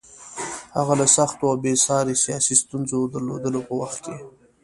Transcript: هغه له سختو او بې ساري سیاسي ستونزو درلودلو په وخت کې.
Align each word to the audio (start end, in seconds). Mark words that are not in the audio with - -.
هغه 0.77 0.93
له 0.99 1.05
سختو 1.15 1.43
او 1.51 1.55
بې 1.63 1.73
ساري 1.85 2.15
سیاسي 2.25 2.55
ستونزو 2.61 2.99
درلودلو 3.13 3.59
په 3.67 3.73
وخت 3.81 3.97
کې. 4.05 4.15